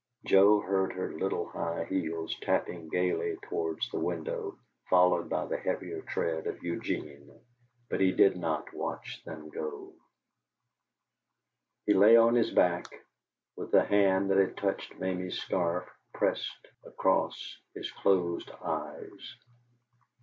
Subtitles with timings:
[0.25, 4.57] Joe heard her little high heels tapping gayly towards the window,
[4.89, 7.29] followed by the heavier tread of Eugene,
[7.87, 9.93] but he did not watch them go.
[11.85, 12.87] He lay on his back,
[13.55, 19.35] with the hand that had touched Mamie's scarf pressed across his closed eyes.